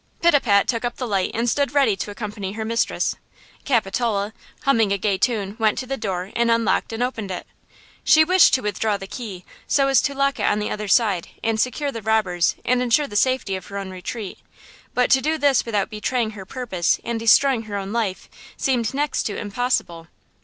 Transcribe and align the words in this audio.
Pitapat 0.19 0.65
took 0.67 0.83
up 0.83 0.95
the 0.97 1.05
light 1.05 1.29
and 1.35 1.47
stood 1.47 1.75
ready 1.75 1.95
to 1.97 2.09
accompany 2.09 2.53
her 2.53 2.65
mistress, 2.65 3.15
Capitola, 3.65 4.33
humming 4.63 4.91
a 4.91 4.97
gay 4.97 5.15
tune, 5.15 5.55
went 5.59 5.77
to 5.77 5.85
the 5.85 5.95
door 5.95 6.31
and 6.35 6.49
unlocked 6.49 6.91
and 6.91 7.03
opened 7.03 7.29
it. 7.29 7.45
She 8.03 8.23
wished 8.23 8.51
to 8.55 8.63
withdraw 8.63 8.97
the 8.97 9.05
key, 9.05 9.45
so 9.67 9.89
as 9.89 10.01
to 10.01 10.15
lock 10.15 10.39
it 10.39 10.47
on 10.47 10.57
the 10.57 10.71
other 10.71 10.87
side 10.87 11.27
and 11.43 11.59
secure 11.59 11.91
the 11.91 12.01
robbers 12.01 12.55
and 12.65 12.81
insure 12.81 13.05
the 13.05 13.15
safety 13.15 13.55
of 13.55 13.67
her 13.67 13.77
own 13.77 13.91
retreat; 13.91 14.39
but 14.95 15.11
to 15.11 15.21
do 15.21 15.37
this 15.37 15.67
without 15.67 15.91
betraying 15.91 16.31
her 16.31 16.47
purpose 16.47 16.99
and 17.03 17.19
destroying 17.19 17.65
her 17.65 17.77
own 17.77 17.93
life 17.93 18.27
seemed 18.57 18.95
next 18.95 19.21
to 19.27 19.37
impossible. 19.37 20.07